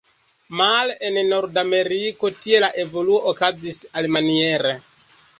Male 0.59 0.93
en 1.09 1.17
Nordameriko, 1.33 2.31
tie 2.45 2.61
la 2.63 2.69
evoluo 2.85 3.19
okazis 3.33 3.83
alimaniere. 4.01 4.73